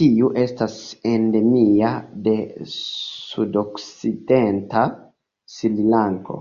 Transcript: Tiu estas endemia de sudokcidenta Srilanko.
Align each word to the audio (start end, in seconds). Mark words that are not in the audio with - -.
Tiu 0.00 0.28
estas 0.42 0.76
endemia 1.10 1.90
de 2.28 2.34
sudokcidenta 2.76 4.86
Srilanko. 5.58 6.40